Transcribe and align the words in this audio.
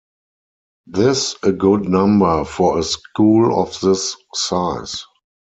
This 0.87 1.35
a 1.43 1.51
good 1.51 1.87
number 1.87 2.43
for 2.43 2.79
a 2.79 2.83
school 2.83 3.61
of 3.61 3.79
this 3.81 4.15
size. 4.33 5.05